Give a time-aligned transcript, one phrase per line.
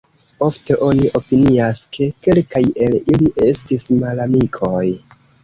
[0.45, 4.83] Ofte oni opinias, ke kelkaj el ili estis malamikoj.